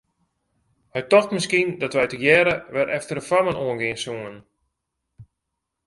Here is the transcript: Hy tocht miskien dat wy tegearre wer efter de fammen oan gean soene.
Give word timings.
Hy 0.95 1.01
tocht 1.09 1.33
miskien 1.37 1.69
dat 1.81 1.95
wy 1.97 2.05
tegearre 2.07 2.55
wer 2.73 2.89
efter 2.97 3.15
de 3.19 3.23
fammen 3.29 3.59
oan 3.63 3.79
gean 3.81 3.99
soene. 4.03 4.39